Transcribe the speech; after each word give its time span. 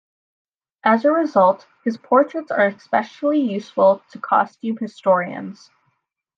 As 0.83 1.05
a 1.05 1.11
result, 1.11 1.67
his 1.83 1.95
portraits 1.95 2.49
are 2.49 2.65
especially 2.65 3.39
useful 3.39 4.01
to 4.09 4.19
costume 4.19 4.77
historians. 4.77 5.69